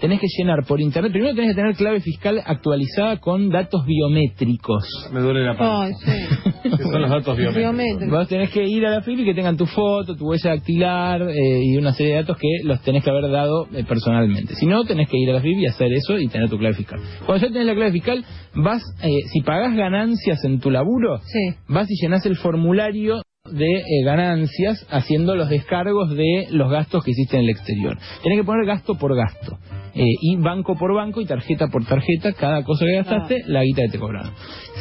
tenés 0.00 0.20
que 0.20 0.26
llenar 0.38 0.64
por 0.66 0.80
internet. 0.80 1.12
Primero 1.12 1.34
tenés 1.34 1.50
que 1.50 1.56
tener 1.56 1.74
clave 1.76 2.00
fiscal 2.00 2.40
actualizada 2.44 3.18
con 3.18 3.48
datos 3.50 3.84
biométricos. 3.86 4.84
Me 5.12 5.20
duele 5.20 5.44
la 5.44 5.52
Ay, 5.52 5.56
panza. 5.58 6.12
sí. 6.12 6.60
¿Qué 6.76 6.82
son 6.84 7.00
los 7.02 7.10
datos 7.10 7.36
biométricos? 7.36 7.54
Biométrico. 7.76 8.16
Vos 8.16 8.28
tenés 8.28 8.50
que 8.50 8.64
ir 8.64 8.86
a 8.86 8.90
la 8.90 9.02
FIP 9.02 9.20
y 9.20 9.24
que 9.24 9.34
tengan 9.34 9.56
tu 9.56 9.66
foto, 9.66 10.14
tu 10.16 10.26
huella 10.28 10.50
dactilar 10.50 11.22
eh, 11.22 11.60
y 11.64 11.76
una 11.76 11.92
serie 11.92 12.14
de 12.14 12.20
datos 12.22 12.36
que 12.38 12.48
los 12.64 12.80
tenés 12.82 13.02
que 13.04 13.10
haber 13.10 13.30
dado 13.30 13.66
eh, 13.74 13.84
personalmente. 13.84 14.54
Si 14.54 14.66
no, 14.66 14.84
tenés 14.84 15.08
que 15.08 15.16
ir 15.18 15.30
a 15.30 15.34
la 15.34 15.40
FIP 15.40 15.58
y 15.58 15.66
hacer 15.66 15.92
eso 15.92 16.18
y 16.18 16.28
tener 16.28 16.48
tu 16.48 16.58
clave 16.58 16.74
fiscal. 16.74 17.00
Cuando 17.26 17.46
ya 17.46 17.52
tenés 17.52 17.66
la 17.66 17.74
clave 17.74 17.92
fiscal, 17.92 18.24
vas, 18.54 18.82
eh, 19.02 19.08
si 19.32 19.40
pagás 19.42 19.74
ganancias 19.74 20.44
en 20.44 20.60
tu 20.60 20.70
laburo, 20.70 21.18
Sí. 21.24 21.54
vas 21.68 21.90
y 21.90 21.94
llenás 22.00 22.24
el 22.26 22.36
formulario 22.36 23.22
de 23.52 23.66
eh, 23.78 24.04
ganancias 24.04 24.86
haciendo 24.90 25.34
los 25.36 25.48
descargos 25.48 26.10
de 26.10 26.46
los 26.50 26.70
gastos 26.70 27.04
que 27.04 27.10
hiciste 27.12 27.36
en 27.36 27.44
el 27.44 27.50
exterior. 27.50 27.96
Tenés 28.22 28.38
que 28.38 28.44
poner 28.44 28.66
gasto 28.66 28.94
por 28.96 29.14
gasto. 29.16 29.58
eh, 29.94 30.04
y 30.20 30.36
banco 30.36 30.76
por 30.76 30.94
banco 30.94 31.20
y 31.20 31.26
tarjeta 31.26 31.66
por 31.68 31.84
tarjeta, 31.84 32.32
cada 32.34 32.62
cosa 32.62 32.84
que 32.84 32.94
gastaste, 32.96 33.42
la 33.46 33.62
guita 33.64 33.82
que 33.82 33.88
te 33.88 33.98
cobraron. 33.98 34.32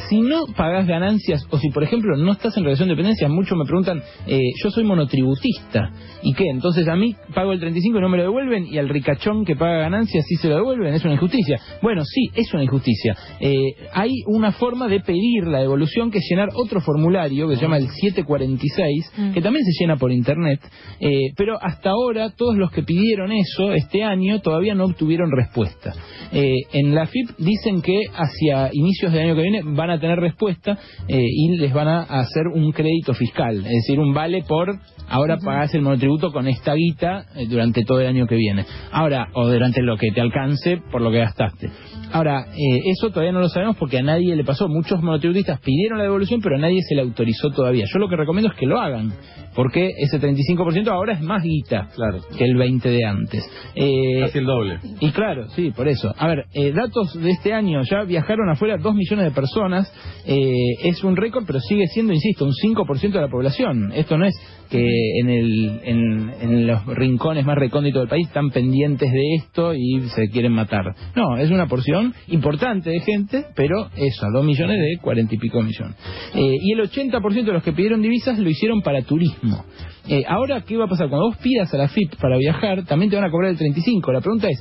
Si 0.10 0.22
no 0.22 0.46
pagás 0.56 0.88
ganancias, 0.88 1.46
o 1.50 1.58
si 1.58 1.70
por 1.70 1.84
ejemplo 1.84 2.16
no 2.18 2.32
estás 2.32 2.56
en 2.58 2.64
relación 2.64 2.88
de 2.88 2.96
dependencia, 2.96 3.28
muchos 3.28 3.58
me 3.58 3.66
preguntan, 3.66 4.02
eh, 4.28 4.40
yo 4.64 4.70
soy 4.70 4.84
monotributista, 4.84 5.92
¿y 6.22 6.34
qué? 6.34 6.46
Entonces 6.50 6.88
a 6.88 6.96
mí 6.96 7.16
pago 7.34 7.52
el 7.52 7.60
35 7.60 7.98
y 7.98 8.02
no 8.02 8.10
me 8.10 8.18
lo 8.18 8.24
devuelven, 8.24 8.68
y 8.68 8.78
al 8.78 8.90
ricachón 8.90 9.46
que 9.46 9.56
paga 9.56 9.80
ganancias 9.80 10.26
sí 10.28 10.36
se 10.36 10.50
lo 10.50 10.56
devuelven, 10.56 10.94
es 10.94 11.04
una 11.04 11.16
injusticia. 11.16 11.60
Bueno, 11.82 12.04
sí, 12.06 12.30
es 12.36 12.54
una 12.54 12.64
injusticia. 12.64 13.16
Eh, 13.40 13.76
hay 13.94 14.12
una 14.28 14.52
forma 14.52 14.88
de 14.88 15.00
pedir 15.02 15.48
la 15.48 15.60
devolución 15.60 16.12
que 16.12 16.20
es 16.20 16.28
llenar 16.30 16.50
otro 16.56 16.80
formulario 16.82 17.48
que 17.48 17.56
se 17.56 17.62
llama 17.64 17.78
el 17.78 17.88
746, 17.90 19.12
Mm. 19.18 19.32
que 19.34 19.42
también 19.42 19.66
se 19.66 19.72
llena 19.84 19.98
por 19.98 20.12
internet, 20.12 20.60
eh, 21.00 21.32
pero 21.36 21.58
hasta 21.62 21.90
ahora 21.90 22.30
todos 22.36 22.56
los 22.56 22.72
que 22.72 22.84
pidieron 22.84 23.32
eso 23.32 23.74
este 23.74 24.04
año 24.04 24.40
todavía 24.42 24.76
no 24.76 24.86
obtuvieron 24.86 25.32
respuesta. 25.32 25.94
Eh, 26.32 26.54
en 26.74 26.94
la 26.94 27.06
FIP 27.08 27.30
dicen 27.38 27.82
que 27.82 28.02
hacia 28.14 28.70
inicios 28.74 29.12
del 29.12 29.24
año 29.24 29.36
que 29.36 29.42
viene 29.42 29.62
van 29.88 29.98
a 29.98 30.00
tener 30.00 30.20
respuesta 30.20 30.78
eh, 31.08 31.18
y 31.20 31.58
les 31.58 31.74
van 31.74 31.88
a 31.88 32.02
hacer 32.04 32.48
un 32.54 32.72
crédito 32.72 33.14
fiscal, 33.14 33.58
es 33.58 33.64
decir, 33.64 34.00
un 34.00 34.14
vale 34.14 34.44
por 34.48 34.68
ahora 35.10 35.38
pagás 35.38 35.74
el 35.74 35.82
monotributo 35.82 36.32
con 36.32 36.48
esta 36.48 36.74
guita 36.74 37.26
eh, 37.36 37.46
durante 37.50 37.84
todo 37.84 38.02
el 38.02 38.08
año 38.08 38.28
que 38.28 38.36
viene. 38.36 38.66
Ahora, 38.92 39.28
o 39.34 39.48
durante 39.48 39.82
lo 39.82 39.96
que 39.98 40.12
te 40.12 40.20
alcance 40.22 40.82
por 40.92 41.02
lo 41.02 41.12
que 41.12 41.20
gastaste. 41.20 41.70
Ahora, 42.12 42.46
eh, 42.54 42.82
eso 42.86 43.10
todavía 43.10 43.32
no 43.34 43.40
lo 43.40 43.50
sabemos 43.50 43.76
porque 43.78 43.98
a 44.00 44.02
nadie 44.04 44.36
le 44.36 44.44
pasó. 44.44 44.68
Muchos 44.70 45.02
monotributistas 45.02 45.60
pidieron 45.60 45.98
la 45.98 46.06
devolución, 46.06 46.40
pero 46.42 46.56
a 46.56 46.60
nadie 46.60 46.82
se 46.88 46.96
la 46.96 47.02
autorizó 47.02 47.50
todavía. 47.52 47.86
Yo 47.92 48.00
lo 48.00 48.08
que 48.08 48.16
recomiendo 48.16 48.50
es 48.52 48.58
que 48.58 48.66
lo 48.66 48.80
hagan, 48.80 49.12
porque 49.56 49.92
ese 49.98 50.20
35% 50.20 50.88
ahora 50.90 51.14
es 51.14 51.22
más 51.22 51.44
guita 51.44 51.90
Claro. 51.96 52.20
que 52.38 52.46
el 52.46 52.56
20 52.56 52.90
de 52.90 53.06
antes. 53.06 53.44
Eh, 53.76 54.22
Casi 54.22 54.38
el 54.40 54.46
doble. 54.46 54.80
y 55.02 55.12
claro, 55.12 55.50
sí, 55.50 55.72
por 55.72 55.88
eso. 55.90 56.14
A 56.18 56.28
ver, 56.28 56.46
datos 56.74 57.14
de 57.14 57.30
este 57.30 57.54
año, 57.54 57.82
ya 57.90 58.04
viajaron 58.04 58.50
afuera 58.50 58.78
2 58.78 58.96
millones 58.96 59.26
de 59.26 59.32
personas, 59.32 59.77
eh, 60.26 60.74
es 60.84 61.04
un 61.04 61.16
récord, 61.16 61.46
pero 61.46 61.60
sigue 61.60 61.88
siendo, 61.88 62.14
insisto, 62.14 62.46
un 62.46 62.54
5% 62.54 63.12
de 63.12 63.22
la 63.22 63.30
población. 63.30 63.92
Esto 63.94 64.18
no 64.18 64.26
es 64.26 64.36
que 64.70 64.86
en, 65.22 65.30
el, 65.30 65.80
en, 65.84 66.68
los 66.68 66.86
rincones 66.86 67.46
más 67.46 67.58
recónditos 67.58 68.02
del 68.02 68.10
país 68.10 68.28
están 68.28 68.50
pendientes 68.50 69.12
de 69.12 69.36
esto 69.36 69.74
y 69.74 70.02
se 70.10 70.30
quieren 70.30 70.52
matar. 70.52 70.94
No, 71.16 71.38
es 71.38 71.50
una 71.50 71.68
porción 71.68 72.14
importante 72.28 72.90
de 72.90 73.00
gente, 73.00 73.46
pero 73.56 73.90
eso, 73.96 74.26
a 74.26 74.30
2 74.34 74.46
millones 74.46 74.78
de 74.78 75.02
40 75.02 75.36
y 75.36 75.38
pico 75.38 75.62
millones. 75.62 75.96
Eh, 76.36 76.56
y 76.62 76.74
el 76.74 76.80
80% 76.80 77.46
de 77.46 77.54
los 77.54 77.64
que 77.64 77.74
pidieron 77.74 78.02
divisas 78.02 78.38
lo 78.38 78.50
hicieron 78.50 78.82
para 78.82 79.02
turismo. 79.02 79.64
Eh, 80.10 80.24
ahora, 80.28 80.62
¿qué 80.62 80.78
va 80.78 80.86
a 80.86 80.88
pasar? 80.88 81.10
Cuando 81.10 81.28
vos 81.28 81.38
pidas 81.38 81.74
a 81.74 81.78
la 81.78 81.88
FIP 81.90 82.16
para 82.22 82.38
viajar, 82.38 82.86
también 82.86 83.10
te 83.10 83.18
van 83.18 83.26
a 83.26 83.32
cobrar 83.32 83.52
el 83.52 83.58
35. 83.58 84.12
La 84.14 84.22
pregunta 84.22 84.48
es 84.50 84.58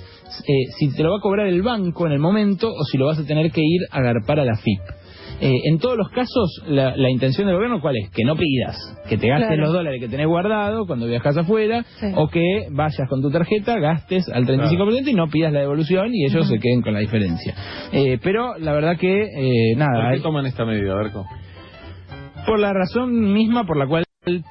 eh, 0.48 0.52
si 0.78 0.92
te 0.94 1.02
lo 1.04 1.10
va 1.12 1.18
a 1.18 1.20
cobrar 1.20 1.46
el 1.46 1.62
banco 1.62 2.06
en 2.06 2.12
el 2.12 2.18
momento 2.18 2.68
o 2.68 2.84
si 2.90 2.98
lo 2.98 3.06
vas 3.06 3.18
a 3.18 3.24
tener 3.24 3.50
que 3.52 3.60
ir 3.60 3.82
a 3.92 3.98
agarpar 3.98 4.40
a 4.40 4.44
la 4.44 4.56
FIP. 4.56 4.80
Eh, 5.38 5.52
en 5.64 5.78
todos 5.78 5.98
los 5.98 6.08
casos, 6.08 6.62
la, 6.66 6.96
la 6.96 7.10
intención 7.10 7.46
del 7.46 7.56
gobierno, 7.56 7.80
¿cuál 7.82 7.96
es? 7.98 8.08
Que 8.10 8.24
no 8.24 8.36
pidas, 8.36 8.74
que 9.06 9.18
te 9.18 9.28
gastes 9.28 9.48
Claro. 9.48 9.64
los 9.64 9.72
dólares 9.74 10.00
que 10.00 10.08
tenés 10.08 10.26
guardado 10.26 10.86
cuando 10.86 11.06
viajas 11.06 11.36
afuera, 11.36 11.84
Sí. 12.00 12.06
o 12.16 12.26
que 12.28 12.68
vayas 12.72 13.06
con 13.08 13.20
tu 13.20 13.30
tarjeta, 13.30 13.78
gastes 13.78 14.26
al 14.30 14.46
35% 14.46 15.10
y 15.10 15.14
no 15.14 15.28
pidas 15.28 15.52
la 15.52 15.60
devolución 15.60 16.14
y 16.14 16.24
ellos 16.24 16.48
se 16.48 16.58
queden 16.58 16.80
con 16.80 16.94
la 16.94 17.00
diferencia. 17.00 17.54
Eh, 17.92 18.18
pero 18.22 18.56
la 18.58 18.72
verdad 18.72 18.96
que, 18.98 19.12
eh, 19.24 19.76
nada, 19.76 19.92
¿Por 19.92 20.08
qué 20.10 20.16
hay- 20.16 20.22
toman 20.22 20.46
esta 20.46 20.64
medida, 20.64 20.94
Berco? 20.96 21.26
por 22.46 22.58
la 22.58 22.72
razón 22.72 23.32
misma 23.34 23.64
por 23.66 23.76
la 23.76 23.86
cual 23.86 24.04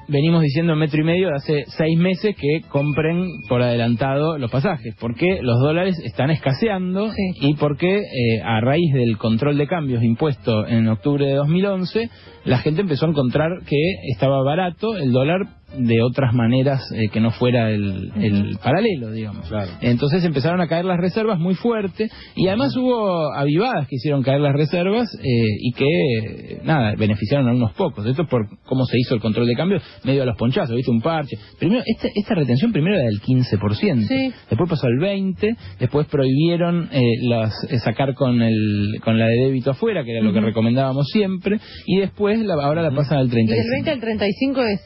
venimos 0.08 0.40
diciendo 0.42 0.72
en 0.72 0.78
metro 0.78 1.02
y 1.02 1.04
medio 1.04 1.28
de 1.28 1.34
hace 1.34 1.64
seis 1.66 1.98
meses 1.98 2.34
que 2.34 2.62
compren 2.68 3.26
por 3.46 3.60
adelantado 3.60 4.38
los 4.38 4.50
pasajes, 4.50 4.94
porque 4.98 5.40
los 5.42 5.60
dólares 5.60 5.98
están 6.02 6.30
escaseando 6.30 7.10
Sí. 7.10 7.48
y 7.48 7.54
porque 7.56 7.98
eh, 7.98 8.42
a 8.42 8.60
raíz 8.62 8.90
del 8.94 9.18
control 9.18 9.58
de 9.58 9.66
cambios 9.66 10.02
impuesto 10.02 10.66
en 10.66 10.88
octubre 10.88 11.26
de 11.26 11.34
2011, 11.34 12.08
la 12.46 12.58
gente 12.58 12.80
empezó 12.80 13.04
a 13.04 13.10
encontrar 13.10 13.50
que 13.68 13.76
estaba 14.12 14.42
barato 14.42 14.96
el 14.96 15.12
dólar 15.12 15.40
de 15.78 16.02
otras 16.02 16.34
maneras 16.34 16.82
eh, 16.92 17.08
que 17.12 17.20
no 17.20 17.30
fuera 17.30 17.70
el, 17.70 18.10
el 18.16 18.58
paralelo, 18.62 19.10
digamos. 19.12 19.48
Claro. 19.48 19.70
Entonces 19.80 20.24
empezaron 20.24 20.60
a 20.60 20.68
caer 20.68 20.84
las 20.84 20.98
reservas 20.98 21.38
muy 21.38 21.54
fuerte 21.54 22.08
y 22.34 22.46
además 22.48 22.76
hubo 22.76 23.32
avivadas 23.34 23.86
que 23.88 23.96
hicieron 23.96 24.22
caer 24.22 24.40
las 24.40 24.52
reservas 24.54 25.08
eh, 25.22 25.44
y 25.60 25.72
que, 25.72 26.60
nada, 26.64 26.94
beneficiaron 26.96 27.48
a 27.48 27.52
unos 27.54 27.72
pocos. 27.74 28.06
Esto 28.06 28.22
es 28.22 28.28
por 28.28 28.46
cómo 28.64 28.84
se 28.86 28.98
hizo 28.98 29.14
el 29.14 29.20
control 29.20 29.46
de 29.46 29.54
cambio 29.54 29.78
medio 30.04 30.22
a 30.22 30.26
los 30.26 30.36
ponchazos, 30.36 30.74
¿viste? 30.76 30.90
Un 30.90 31.00
parche. 31.00 31.36
Primero, 31.58 31.82
esta, 31.86 32.08
esta 32.14 32.34
retención 32.34 32.72
primero 32.72 32.96
era 32.96 33.04
del 33.06 33.20
15%, 33.20 34.06
Sí. 34.08 34.32
después 34.50 34.70
pasó 34.70 34.86
al 34.86 34.98
20%, 34.98 35.56
después 35.78 36.06
prohibieron 36.08 36.88
eh, 36.92 37.00
las, 37.22 37.52
eh, 37.70 37.78
sacar 37.78 38.14
con, 38.14 38.40
el, 38.42 38.98
con 39.04 39.18
la 39.18 39.26
de 39.26 39.36
débito 39.46 39.70
afuera, 39.72 40.04
que 40.04 40.12
era 40.12 40.22
lo 40.22 40.32
que 40.32 40.40
recomendábamos 40.40 41.06
siempre, 41.08 41.58
y 41.86 41.98
después 41.98 42.38
la- 42.40 42.54
ahora 42.62 42.82
la 42.82 42.90
pasan 42.90 43.18
al 43.18 43.26
Y 43.26 43.30
del 43.30 43.46
35%. 43.46 43.70
20 43.72 43.90
al 43.90 44.00
35 44.00 44.62
es 44.62 44.80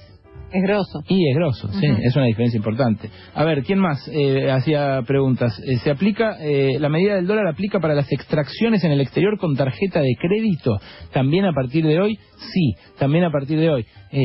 Es 0.53 0.63
grosso. 0.63 1.01
Y 1.09 1.29
es 1.31 1.37
grosso, 1.37 1.69
sí, 1.75 1.87
es 2.03 2.17
una 2.17 2.25
diferencia 2.27 2.57
importante. 2.59 3.09
A 3.35 3.45
ver, 3.45 3.63
¿quién 3.63 3.79
más 3.79 4.09
eh, 4.13 4.51
hacía 4.51 5.01
preguntas? 5.07 5.59
Eh, 5.65 5.77
¿Se 5.79 5.91
aplica, 5.91 6.37
eh, 6.41 6.77
la 6.81 6.89
medida 6.89 7.15
del 7.15 7.27
dólar 7.27 7.47
aplica 7.47 7.79
para 7.81 7.95
las 7.95 8.11
extracciones 8.11 8.83
en 8.85 8.93
el 8.93 9.01
exterior 9.01 9.39
con 9.39 9.55
tarjeta 9.57 10.01
de 10.01 10.15
crédito? 10.21 10.79
¿También 11.13 11.45
a 11.45 11.53
partir 11.53 11.87
de 11.87 12.01
hoy? 12.01 12.19
Sí, 12.53 12.73
también 12.99 13.25
a 13.25 13.31
partir 13.31 13.61
de 13.61 13.71
hoy. 13.71 13.85
Eh, 14.13 14.21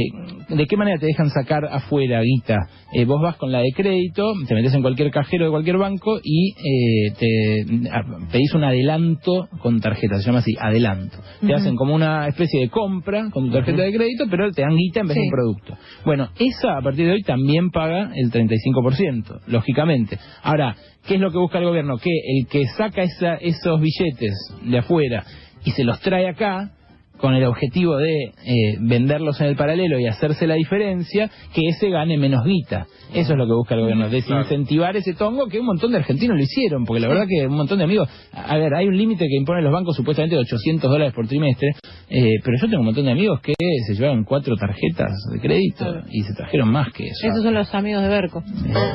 ¿De 0.56 0.66
qué 0.66 0.78
manera 0.78 0.98
te 1.00 1.06
dejan 1.06 1.30
sacar 1.30 1.66
afuera, 1.66 2.22
guita? 2.22 2.58
Eh, 2.94 3.06
vos 3.06 3.22
vas 3.22 3.36
con 3.36 3.52
la 3.52 3.60
de 3.60 3.72
crédito, 3.76 4.24
te 4.48 4.56
metes 4.56 4.74
en 4.74 4.82
cualquier 4.82 5.12
cajero 5.12 5.46
de 5.46 5.52
cualquier 5.52 5.78
banco 5.78 6.20
y 6.24 6.54
eh, 6.54 7.14
te 7.20 7.90
a- 7.92 8.04
pedís 8.32 8.52
un 8.56 8.64
adelanto 8.64 9.48
con 9.60 9.80
tarjeta, 9.82 10.18
se 10.18 10.24
llama 10.26 10.40
así, 10.40 10.54
adelanto. 10.60 11.18
Te 11.46 11.54
hacen 11.54 11.76
como 11.76 11.94
una 11.94 12.28
especie 12.28 12.62
de 12.62 12.70
compra 12.70 13.30
con 13.32 13.48
tu 13.48 13.52
tarjeta 13.54 13.84
de 13.84 13.94
crédito, 13.94 14.26
pero 14.32 14.50
te 14.52 14.62
dan 14.62 14.76
guita 14.76 15.02
en 15.02 15.08
vez 15.08 15.16
de 15.18 15.22
un 15.22 15.30
producto. 15.30 15.78
Bueno, 16.06 16.15
esa 16.40 16.78
a 16.78 16.82
partir 16.82 17.06
de 17.08 17.14
hoy 17.14 17.24
también 17.24 17.70
paga 17.72 18.12
el 18.16 18.32
35%, 18.32 19.42
lógicamente. 19.48 20.18
Ahora, 20.44 20.76
¿qué 21.08 21.16
es 21.16 21.22
lo 21.22 21.32
que 21.32 21.38
busca 21.38 21.60
el 21.60 21.66
gobierno? 21.66 21.98
Que 21.98 22.12
el 22.12 22.48
que 22.48 22.66
saca 22.78 23.04
esa- 23.04 23.36
esos 23.36 23.80
billetes 23.80 24.34
de 24.64 24.78
afuera 24.78 25.24
y 25.64 25.72
se 25.72 25.84
los 25.84 26.00
trae 26.02 26.28
acá, 26.28 26.72
con 27.18 27.34
el 27.34 27.44
objetivo 27.46 27.98
de 27.98 28.14
eh, 28.14 28.78
venderlos 28.80 29.40
en 29.42 29.48
el 29.48 29.56
paralelo 29.56 30.00
y 30.00 30.08
hacerse 30.08 30.48
la 30.48 30.56
diferencia, 30.56 31.30
que 31.54 31.68
ese 31.68 31.90
gane 31.90 32.18
menos 32.18 32.44
guita. 32.46 32.88
Eso 33.14 33.34
es 33.34 33.38
lo 33.38 33.46
que 33.46 33.54
busca 33.54 33.76
el 33.76 33.82
gobierno, 33.82 34.10
desincentivar 34.10 34.96
ese 34.98 35.14
tongo 35.14 35.48
que 35.48 35.60
un 35.60 35.66
montón 35.66 35.92
de 35.92 35.98
argentinos 35.98 36.38
lo 36.38 36.44
hicieron, 36.44 36.86
porque 36.86 37.02
la 37.02 37.08
verdad 37.08 37.26
que 37.28 37.48
un 37.48 37.56
montón 37.56 37.78
de 37.78 37.86
amigos, 37.86 38.10
a 38.34 38.58
ver, 38.58 38.74
hay 38.74 38.88
un 38.88 38.98
límite 38.98 39.28
que 39.28 39.38
imponen 39.38 39.64
los 39.64 39.74
bancos 39.74 39.96
supuestamente 39.96 40.36
de 40.36 40.42
800 40.42 40.90
dólares 40.90 41.14
por 41.14 41.28
trimestre, 41.28 41.70
eh, 42.10 42.40
pero 42.44 42.58
yo 42.62 42.68
tengo 42.68 42.80
un 42.80 42.88
montón 42.88 43.06
de 43.06 43.12
amigos 43.12 43.42
que 43.42 43.54
se 43.88 43.94
llevaron 43.94 44.24
cuatro 44.24 44.56
tarjetas 44.56 45.12
de 45.32 45.40
crédito 45.40 45.86
y 46.12 46.22
se 46.24 46.34
trajeron 46.34 46.70
más 46.70 46.92
que 46.94 47.08
eso. 47.08 47.28
Esos 47.28 47.44
son 47.44 47.54
los 47.54 47.74
amigos 47.74 48.04
de 48.04 48.10
Berco. 48.10 48.44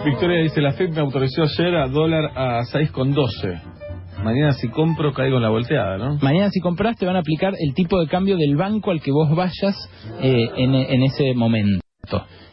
Victoria 0.04 0.42
dice, 0.42 0.60
la 0.60 0.72
FED 0.72 0.90
me 0.90 1.00
autorizó 1.00 1.42
ayer 1.42 1.74
a 1.76 1.88
dólar 1.88 2.30
a 2.34 2.60
6,12. 2.62 3.80
Mañana 4.24 4.52
si 4.52 4.68
compro 4.68 5.12
caigo 5.12 5.36
en 5.36 5.42
la 5.42 5.48
volteada, 5.48 5.96
¿no? 5.96 6.18
Mañana 6.20 6.50
si 6.50 6.60
compras 6.60 6.96
te 6.96 7.06
van 7.06 7.16
a 7.16 7.20
aplicar 7.20 7.54
el 7.58 7.74
tipo 7.74 8.00
de 8.00 8.06
cambio 8.06 8.36
del 8.36 8.56
banco 8.56 8.90
al 8.90 9.00
que 9.00 9.12
vos 9.12 9.34
vayas 9.34 9.76
eh, 10.22 10.48
en, 10.56 10.74
en 10.74 11.02
ese 11.02 11.34
momento. 11.34 11.80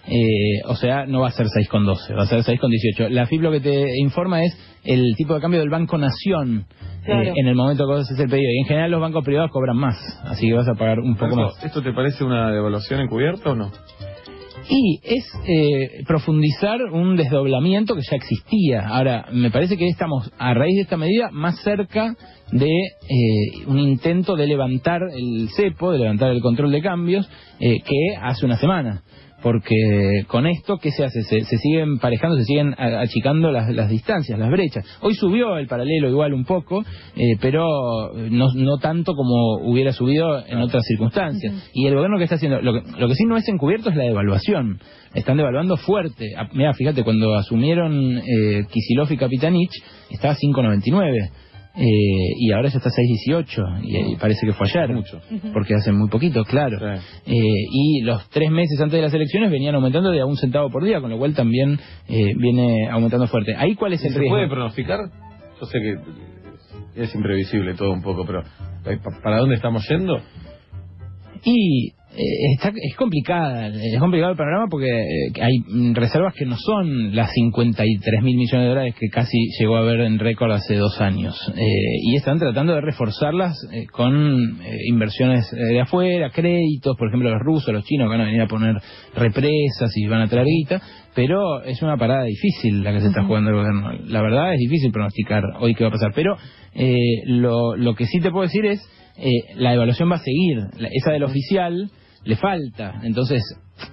Eh, 0.09 0.61
o 0.65 0.75
sea, 0.75 1.05
no 1.05 1.21
va 1.21 1.27
a 1.27 1.31
ser 1.31 1.47
6,12, 1.47 2.17
va 2.17 2.23
a 2.23 2.27
ser 2.27 2.39
6,18. 2.39 3.09
La 3.09 3.25
FIP 3.25 3.41
lo 3.41 3.51
que 3.51 3.59
te 3.59 3.99
informa 3.99 4.41
es 4.43 4.57
el 4.85 5.15
tipo 5.17 5.33
de 5.33 5.41
cambio 5.41 5.59
del 5.59 5.69
Banco 5.69 5.97
Nación 5.97 6.65
eh, 7.05 7.33
en 7.35 7.47
el 7.47 7.55
momento 7.55 7.83
que 7.85 7.93
vos 7.93 8.01
haces 8.05 8.19
el 8.19 8.29
pedido. 8.29 8.49
Y 8.53 8.59
en 8.59 8.65
general 8.65 8.91
los 8.91 9.01
bancos 9.01 9.25
privados 9.25 9.51
cobran 9.51 9.75
más, 9.75 9.97
así 10.23 10.47
que 10.47 10.53
vas 10.53 10.67
a 10.69 10.75
pagar 10.75 10.99
un 10.99 11.15
poco 11.17 11.35
más. 11.35 11.63
¿Esto 11.63 11.81
te 11.81 11.91
parece 11.91 12.23
una 12.23 12.51
devaluación 12.51 13.01
encubierta 13.01 13.51
o 13.51 13.55
no? 13.55 13.71
Y 14.69 14.99
es 15.03 15.25
eh, 15.47 16.03
profundizar 16.05 16.81
un 16.91 17.15
desdoblamiento 17.15 17.95
que 17.95 18.01
ya 18.01 18.17
existía. 18.17 18.87
Ahora, 18.87 19.27
me 19.31 19.49
parece 19.49 19.77
que 19.77 19.87
estamos, 19.87 20.29
a 20.37 20.53
raíz 20.53 20.75
de 20.75 20.81
esta 20.81 20.97
medida, 20.97 21.29
más 21.31 21.61
cerca 21.61 22.15
de 22.51 22.67
eh, 22.67 23.65
un 23.67 23.79
intento 23.79 24.35
de 24.35 24.47
levantar 24.47 25.01
el 25.13 25.49
cepo, 25.55 25.91
de 25.91 25.99
levantar 25.99 26.31
el 26.31 26.41
control 26.41 26.71
de 26.71 26.81
cambios, 26.81 27.29
eh, 27.59 27.79
que 27.79 28.15
hace 28.21 28.45
una 28.45 28.57
semana. 28.57 29.03
Porque 29.47 30.25
con 30.27 30.45
esto, 30.45 30.77
¿qué 30.77 30.91
se 30.91 31.05
hace? 31.05 31.23
Se, 31.23 31.39
se 31.45 31.57
siguen 31.57 31.99
parejando, 31.99 32.35
se 32.35 32.43
siguen 32.43 32.75
achicando 32.77 33.49
las, 33.49 33.73
las 33.73 33.89
distancias, 33.89 34.37
las 34.37 34.51
brechas. 34.51 34.85
Hoy 34.99 35.13
subió 35.13 35.57
el 35.57 35.67
paralelo 35.67 36.09
igual 36.09 36.33
un 36.33 36.43
poco, 36.43 36.83
eh, 37.15 37.37
pero 37.39 38.11
no, 38.29 38.47
no 38.53 38.77
tanto 38.77 39.13
como 39.13 39.65
hubiera 39.65 39.93
subido 39.93 40.45
en 40.45 40.57
otras 40.57 40.83
circunstancias. 40.85 41.69
Y 41.71 41.87
el 41.87 41.95
gobierno 41.95 42.17
que 42.17 42.25
está 42.25 42.35
haciendo, 42.35 42.61
lo 42.61 42.73
que, 42.73 42.91
lo 42.99 43.07
que 43.07 43.15
sí 43.15 43.23
no 43.23 43.37
es 43.37 43.47
encubierto 43.47 43.89
es 43.89 43.95
la 43.95 44.03
devaluación. 44.03 44.81
Están 45.13 45.37
devaluando 45.37 45.77
fuerte. 45.77 46.33
Ah, 46.37 46.49
Mira, 46.51 46.73
fíjate, 46.73 47.05
cuando 47.05 47.33
asumieron 47.35 48.17
eh, 48.17 48.65
Kisilov 48.69 49.09
y 49.13 49.15
Kapitanich, 49.15 49.71
estaba 50.09 50.35
5.99. 50.35 51.29
Eh, 51.79 52.33
y 52.39 52.51
ahora 52.53 52.69
ya 52.69 52.77
está 52.79 52.89
6.18 52.89 53.83
y, 53.83 54.13
y 54.13 54.15
parece 54.15 54.47
que 54.47 54.53
fue 54.53 54.67
ayer 54.67 54.95
Mucho. 54.95 55.21
porque 55.53 55.75
hace 55.75 55.91
muy 55.91 56.09
poquito, 56.09 56.43
claro. 56.43 56.79
Sí. 56.79 57.31
Eh, 57.31 57.65
y 57.71 58.01
los 58.01 58.27
tres 58.29 58.49
meses 58.49 58.79
antes 58.81 58.97
de 58.97 59.01
las 59.03 59.13
elecciones 59.13 59.51
venían 59.51 59.75
aumentando 59.75 60.09
de 60.09 60.19
a 60.21 60.25
un 60.25 60.37
centavo 60.37 60.71
por 60.71 60.83
día, 60.83 60.99
con 61.01 61.11
lo 61.11 61.19
cual 61.19 61.35
también 61.35 61.79
eh, 62.07 62.33
viene 62.35 62.89
aumentando 62.89 63.27
fuerte. 63.27 63.53
¿Ahí 63.55 63.75
cuál 63.75 63.93
es 63.93 64.03
¿Y 64.03 64.07
el 64.07 64.13
¿Se 64.13 64.19
riesgo? 64.19 64.35
puede 64.37 64.49
pronosticar? 64.49 64.99
Yo 65.59 65.65
sé 65.67 65.79
que 65.79 67.03
es 67.03 67.13
imprevisible 67.13 67.75
todo 67.75 67.91
un 67.93 68.01
poco, 68.01 68.25
pero 68.25 68.39
eh, 68.41 68.97
¿pa- 69.03 69.21
¿para 69.21 69.37
dónde 69.37 69.55
estamos 69.55 69.87
yendo? 69.87 70.19
Y 71.43 71.91
está, 72.53 72.69
es 72.69 72.95
complicada, 72.95 73.67
es 73.67 73.99
complicado 73.99 74.31
el 74.31 74.37
panorama 74.37 74.65
porque 74.69 74.87
eh, 74.87 75.31
hay 75.41 75.93
reservas 75.93 76.33
que 76.33 76.45
no 76.45 76.55
son 76.57 77.15
las 77.15 77.31
53 77.31 78.23
mil 78.23 78.35
millones 78.37 78.63
de 78.65 78.69
dólares 78.69 78.95
que 78.99 79.07
casi 79.09 79.37
llegó 79.59 79.75
a 79.77 79.79
haber 79.79 80.01
en 80.01 80.19
récord 80.19 80.51
hace 80.51 80.75
dos 80.75 80.99
años. 81.01 81.35
Eh, 81.55 81.63
y 82.03 82.15
están 82.15 82.39
tratando 82.39 82.73
de 82.73 82.81
reforzarlas 82.81 83.55
eh, 83.71 83.85
con 83.91 84.59
eh, 84.61 84.77
inversiones 84.89 85.51
eh, 85.53 85.57
de 85.73 85.81
afuera, 85.81 86.29
créditos, 86.31 86.95
por 86.97 87.09
ejemplo 87.09 87.29
los 87.29 87.41
rusos, 87.41 87.73
los 87.73 87.83
chinos 87.83 88.09
van 88.09 88.21
a 88.21 88.25
venir 88.25 88.41
a 88.41 88.47
poner 88.47 88.75
represas 89.15 89.91
y 89.95 90.07
van 90.07 90.21
a 90.21 90.27
traer 90.27 90.45
guita, 90.47 90.81
pero 91.15 91.63
es 91.63 91.81
una 91.81 91.97
parada 91.97 92.23
difícil 92.23 92.83
la 92.83 92.93
que 92.93 93.01
se 93.01 93.07
está 93.07 93.23
jugando 93.23 93.49
el 93.51 93.55
gobierno. 93.57 93.91
La 94.07 94.21
verdad 94.21 94.53
es 94.53 94.59
difícil 94.59 94.91
pronosticar 94.91 95.43
hoy 95.59 95.73
qué 95.75 95.83
va 95.83 95.89
a 95.89 95.93
pasar, 95.93 96.11
pero 96.15 96.35
eh, 96.75 96.95
lo, 97.25 97.75
lo 97.75 97.95
que 97.95 98.05
sí 98.05 98.19
te 98.19 98.31
puedo 98.31 98.43
decir 98.43 98.65
es 98.65 98.79
eh, 99.19 99.31
la 99.55 99.73
evaluación 99.73 100.11
va 100.11 100.15
a 100.15 100.19
seguir. 100.19 100.57
La- 100.77 100.89
esa 100.91 101.11
del 101.11 101.23
oficial 101.23 101.89
le 102.27 102.35
falta. 102.35 102.99
Entonces, 103.03 103.41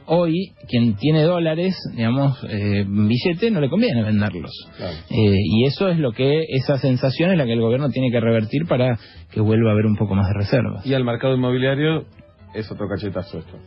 hoy, 0.07 0.53
quien 0.69 0.97
tiene 0.97 1.23
dólares, 1.23 1.76
digamos, 1.95 2.37
eh, 2.49 2.85
billete, 2.87 3.50
no 3.50 3.61
le 3.61 3.71
conviene 3.71 4.03
venderlos. 4.03 4.50
Claro. 4.76 4.97
Eh, 5.11 5.37
y 5.38 5.67
eso 5.67 5.88
es 5.88 5.99
lo 5.99 6.12
que, 6.12 6.45
esa 6.49 6.79
sensación 6.79 7.31
es 7.31 7.38
la 7.38 7.45
que 7.45 7.53
el 7.53 7.61
gobierno 7.61 7.88
tiene 7.91 8.11
que 8.11 8.21
revertir 8.21 8.67
para 8.67 8.99
que 9.31 9.41
vuelva 9.41 9.71
a 9.71 9.73
haber 9.73 9.87
un 9.87 9.97
poco 9.97 10.14
más 10.14 10.26
de 10.29 10.35
reservas. 10.35 10.85
Y 10.85 10.95
al 10.95 11.05
mercado 11.05 11.35
inmobiliario 11.35 12.07
es 12.55 12.71
otro 12.71 12.88
cachetazo 12.88 13.38
esto. 13.38 13.59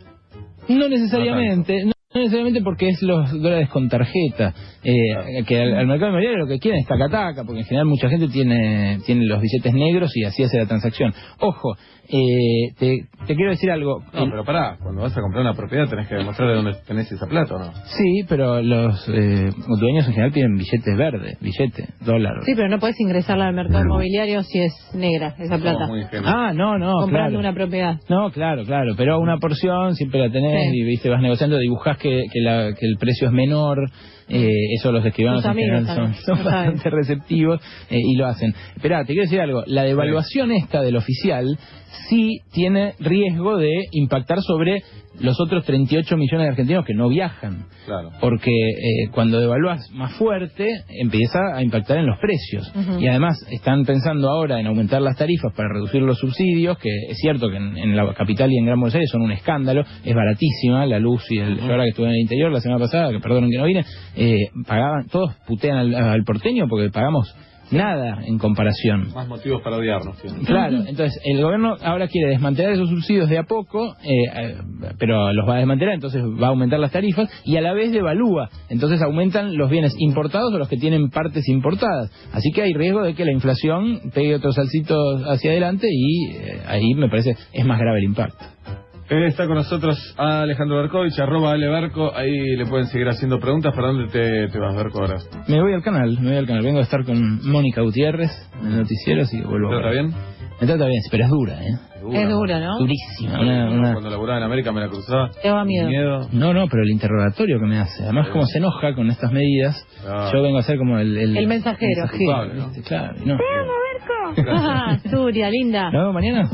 No 0.68 0.88
necesariamente, 0.88 1.84
no 1.86 1.92
necesariamente 2.18 2.62
porque 2.62 2.88
es 2.88 3.02
los 3.02 3.30
dólares 3.42 3.68
con 3.70 3.88
tarjeta, 3.88 4.54
eh, 4.84 5.44
que 5.46 5.60
al, 5.60 5.74
al 5.78 5.86
mercado 5.86 6.10
inmobiliario 6.10 6.40
lo 6.40 6.46
que 6.46 6.58
quieren 6.58 6.80
es 6.80 6.86
taca-taca, 6.86 7.44
porque 7.44 7.60
en 7.60 7.66
general 7.66 7.86
mucha 7.86 8.08
gente 8.08 8.28
tiene, 8.28 8.98
tiene 9.06 9.24
los 9.26 9.40
billetes 9.40 9.72
negros 9.74 10.10
y 10.16 10.24
así 10.24 10.42
hace 10.42 10.58
la 10.58 10.66
transacción. 10.66 11.12
Ojo, 11.40 11.74
eh, 12.10 12.72
te, 12.78 13.00
te 13.26 13.34
quiero 13.34 13.50
decir 13.50 13.70
algo. 13.70 14.02
No, 14.14 14.24
El- 14.24 14.30
pero 14.30 14.44
pará, 14.44 14.78
cuando 14.82 15.02
vas 15.02 15.16
a 15.16 15.20
comprar 15.20 15.42
una 15.42 15.52
propiedad 15.54 15.88
tenés 15.88 16.08
que 16.08 16.14
demostrar 16.14 16.48
de 16.48 16.54
dónde 16.54 16.72
tenés 16.86 17.10
esa 17.12 17.26
plata, 17.26 17.54
¿o 17.54 17.58
no? 17.58 17.72
Sí, 17.84 18.24
pero 18.28 18.62
los 18.62 19.06
eh, 19.10 19.50
dueños 19.78 20.06
en 20.06 20.12
general 20.14 20.32
piden 20.32 20.56
billetes 20.56 20.96
verdes, 20.96 21.38
billete, 21.40 21.84
dólar. 22.00 22.32
Sí, 22.46 22.52
pero 22.56 22.68
no 22.68 22.78
puedes 22.78 22.98
ingresarla 23.00 23.48
al 23.48 23.54
mercado 23.54 23.84
inmobiliario 23.84 24.42
si 24.42 24.58
es 24.60 24.72
negra 24.94 25.34
esa 25.38 25.58
plata. 25.58 25.86
Muy. 25.86 26.02
Ah, 26.24 26.52
no, 26.54 26.78
no, 26.78 26.92
comprando 27.02 27.30
claro. 27.30 27.38
una 27.40 27.52
propiedad. 27.52 27.96
No, 28.08 28.30
claro, 28.30 28.64
claro, 28.64 28.94
pero 28.96 29.18
una 29.20 29.36
porción 29.38 29.94
siempre 29.94 30.20
la 30.20 30.30
tenés 30.30 30.70
Sí. 30.70 30.78
y 30.78 30.84
viste 30.84 31.10
vas 31.10 31.20
negociando, 31.20 31.58
dibujás 31.58 31.98
que, 31.98 32.07
que, 32.32 32.40
la- 32.40 32.74
que 32.78 32.86
el 32.86 32.96
precio 32.98 33.26
es 33.28 33.32
menor, 33.32 33.90
eh, 34.28 34.74
eso 34.74 34.92
los 34.92 35.04
escribanos 35.04 35.44
en 35.44 35.54
general 35.54 36.14
son, 36.24 36.44
bastante 36.44 36.90
receptivos 36.90 37.60
eh, 37.90 37.98
y 37.98 38.16
lo 38.16 38.26
hacen. 38.26 38.54
Esperá, 38.76 39.00
te 39.00 39.14
quiero 39.14 39.22
decir 39.22 39.40
algo, 39.40 39.62
la 39.66 39.84
devaluación 39.84 40.52
esta 40.52 40.82
del 40.82 40.96
oficial 40.96 41.58
sí 42.08 42.40
tiene 42.52 42.94
riesgo 42.98 43.56
de 43.56 43.72
impactar 43.92 44.40
sobre 44.42 44.82
los 45.20 45.40
otros 45.40 45.64
38 45.64 46.16
millones 46.16 46.46
de 46.46 46.50
argentinos 46.50 46.84
que 46.84 46.94
no 46.94 47.08
viajan. 47.08 47.66
Claro. 47.86 48.10
Porque 48.20 48.50
eh, 48.50 49.08
cuando 49.12 49.40
devalúas 49.40 49.90
más 49.92 50.12
fuerte, 50.14 50.68
empieza 50.88 51.40
a 51.54 51.62
impactar 51.62 51.98
en 51.98 52.06
los 52.06 52.18
precios. 52.18 52.72
Y 53.00 53.06
además 53.08 53.36
están 53.50 53.84
pensando 53.84 54.30
ahora 54.30 54.60
en 54.60 54.66
aumentar 54.66 55.02
las 55.02 55.16
tarifas 55.16 55.52
para 55.56 55.70
reducir 55.72 56.02
los 56.02 56.18
subsidios, 56.18 56.78
que 56.78 56.90
es 57.08 57.18
cierto 57.18 57.50
que 57.50 57.56
en, 57.56 57.76
en 57.76 57.96
la 57.96 58.12
capital 58.14 58.52
y 58.52 58.58
en 58.58 58.66
Gran 58.66 58.78
Buenos 58.78 58.94
Aires 58.94 59.10
son 59.10 59.22
un 59.22 59.32
escándalo, 59.32 59.84
es 60.04 60.14
baratísima 60.14 60.86
la 60.86 60.98
luz 60.98 61.24
y 61.30 61.38
el... 61.38 61.58
Yo 61.58 61.72
ahora 61.72 61.84
que 61.84 61.90
estuve 61.90 62.06
en 62.06 62.12
el 62.12 62.20
interior 62.20 62.52
la 62.52 62.60
semana 62.60 62.80
pasada, 62.80 63.10
que 63.10 63.20
perdonen 63.20 63.50
que 63.50 63.58
no 63.58 63.64
vine, 63.64 63.84
eh, 64.18 64.50
pagaban, 64.66 65.06
todos 65.08 65.34
putean 65.46 65.76
al, 65.78 65.94
al 65.94 66.24
porteño 66.24 66.66
porque 66.68 66.90
pagamos 66.90 67.34
nada 67.70 68.22
en 68.24 68.38
comparación. 68.38 69.12
Más 69.14 69.28
motivos 69.28 69.62
para 69.62 69.76
odiarnos. 69.76 70.16
Claro, 70.46 70.78
entonces 70.86 71.20
el 71.24 71.42
gobierno 71.42 71.76
ahora 71.82 72.08
quiere 72.08 72.30
desmantelar 72.30 72.72
esos 72.72 72.88
subsidios 72.88 73.28
de 73.28 73.38
a 73.38 73.44
poco, 73.44 73.94
eh, 74.02 74.08
eh, 74.34 74.56
pero 74.98 75.32
los 75.32 75.48
va 75.48 75.56
a 75.56 75.58
desmantelar, 75.58 75.94
entonces 75.94 76.22
va 76.22 76.46
a 76.46 76.50
aumentar 76.50 76.78
las 76.78 76.92
tarifas 76.92 77.28
y 77.44 77.56
a 77.56 77.60
la 77.60 77.72
vez 77.72 77.92
devalúa, 77.92 78.48
entonces 78.68 79.02
aumentan 79.02 79.56
los 79.56 79.70
bienes 79.70 79.94
importados 79.98 80.52
o 80.52 80.58
los 80.58 80.68
que 80.68 80.76
tienen 80.76 81.10
partes 81.10 81.48
importadas. 81.48 82.10
Así 82.32 82.50
que 82.52 82.62
hay 82.62 82.72
riesgo 82.72 83.02
de 83.02 83.14
que 83.14 83.24
la 83.24 83.32
inflación 83.32 84.00
pegue 84.14 84.34
otros 84.34 84.54
salsitos 84.54 85.22
hacia 85.26 85.50
adelante 85.50 85.88
y 85.90 86.32
eh, 86.32 86.60
ahí 86.66 86.94
me 86.94 87.08
parece 87.08 87.36
es 87.52 87.64
más 87.64 87.78
grave 87.78 87.98
el 87.98 88.04
impacto. 88.04 88.44
Está 89.10 89.46
con 89.46 89.54
nosotros 89.56 90.14
Alejandro 90.18 90.76
Berkovich, 90.76 91.18
arroba 91.18 91.52
Ale 91.52 91.66
Berco, 91.68 92.14
ahí 92.14 92.56
le 92.56 92.66
pueden 92.66 92.86
seguir 92.88 93.08
haciendo 93.08 93.38
preguntas. 93.40 93.74
¿Para 93.74 93.88
dónde 93.88 94.08
te, 94.12 94.48
te 94.48 94.58
vas, 94.58 94.76
Berco, 94.76 95.00
ahora? 95.00 95.16
Me 95.48 95.60
voy 95.62 95.72
al 95.72 95.82
canal, 95.82 96.18
me 96.20 96.28
voy 96.28 96.36
al 96.36 96.46
canal, 96.46 96.62
vengo 96.62 96.78
a 96.80 96.82
estar 96.82 97.04
con 97.04 97.40
Mónica 97.50 97.80
Gutiérrez 97.80 98.30
en 98.60 98.66
el 98.72 98.76
noticiero, 98.78 99.22
así 99.22 99.40
que 99.40 99.46
vuelvo. 99.46 99.68
¿Todo 99.70 99.78
está 99.78 99.88
ahora. 99.88 100.02
bien? 100.02 100.14
Me 100.60 100.66
trata 100.66 100.86
bien, 100.86 101.00
pero 101.10 101.24
es 101.24 101.30
dura, 101.30 101.54
¿eh? 101.62 101.78
Es 102.12 102.28
dura, 102.28 102.60
¿no? 102.60 102.78
Durísima. 102.78 103.40
Una, 103.40 103.70
una- 103.70 103.92
Cuando 103.92 104.10
laburaba 104.10 104.38
en 104.38 104.44
América 104.44 104.72
me 104.72 104.80
la 104.80 104.88
cruzaba. 104.88 105.30
Te 105.42 105.48
da 105.48 105.64
miedo. 105.64 106.28
No, 106.32 106.52
no, 106.52 106.66
pero 106.68 106.82
el 106.82 106.90
interrogatorio 106.90 107.58
que 107.60 107.66
me 107.66 107.78
hace. 107.78 108.02
Además, 108.02 108.28
como 108.28 108.44
se 108.44 108.58
enoja 108.58 108.94
con 108.94 109.08
estas 109.08 109.32
medidas, 109.32 109.86
Ah. 110.06 110.30
yo 110.32 110.42
vengo 110.42 110.58
a 110.58 110.62
ser 110.62 110.76
como 110.78 110.98
el... 110.98 111.16
El, 111.16 111.36
El 111.36 111.46
mensajero. 111.46 112.06
Culpable, 112.10 112.54
¿no? 112.54 112.70
Claro, 112.86 113.14
no. 113.24 113.38
Ah, 114.50 114.98
Suria, 115.10 115.48
linda. 115.50 115.90
¿No, 115.90 116.12
mañana? 116.12 116.48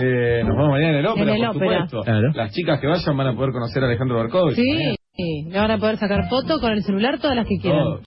Eh, 0.00 0.42
nos 0.44 0.56
vemos 0.56 0.70
mañana 0.70 0.90
en 0.90 0.96
el 0.96 1.06
ópera, 1.06 1.30
En 1.32 1.36
el 1.42 1.46
por 1.48 1.56
ópera. 1.56 1.84
supuesto. 1.88 2.00
Claro. 2.04 2.28
Las 2.34 2.52
chicas 2.52 2.80
que 2.80 2.86
vayan 2.86 3.16
van 3.16 3.26
a 3.28 3.34
poder 3.34 3.52
conocer 3.52 3.82
a 3.82 3.86
Alejandro 3.86 4.16
Barkovich. 4.18 4.54
Sí, 4.56 4.94
sí. 5.16 5.44
Le 5.50 5.58
van 5.58 5.70
a 5.72 5.78
poder 5.78 5.96
sacar 5.96 6.28
foto 6.28 6.60
con 6.60 6.72
el 6.72 6.82
celular 6.82 7.18
todas 7.18 7.36
las 7.36 7.46
que 7.46 7.58
quieran. 7.60 7.82
Todo. 7.82 7.96